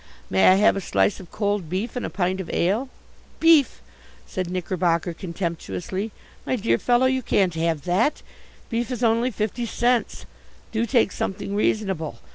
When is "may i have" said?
0.31-0.75